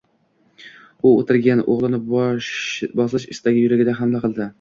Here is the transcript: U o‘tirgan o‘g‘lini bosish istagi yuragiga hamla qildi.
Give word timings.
U 1.09 1.11
o‘tirgan 1.17 1.61
o‘g‘lini 1.73 1.99
bosish 2.13 3.29
istagi 3.35 3.63
yuragiga 3.67 3.95
hamla 4.01 4.23
qildi. 4.25 4.49